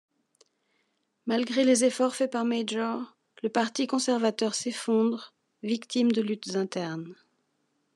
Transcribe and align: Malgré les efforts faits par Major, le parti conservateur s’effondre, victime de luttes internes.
Malgré 1.27 1.63
les 1.63 1.83
efforts 1.85 2.15
faits 2.15 2.31
par 2.31 2.43
Major, 2.43 3.15
le 3.43 3.49
parti 3.49 3.85
conservateur 3.85 4.55
s’effondre, 4.55 5.31
victime 5.61 6.11
de 6.11 6.23
luttes 6.23 6.55
internes. 6.55 7.13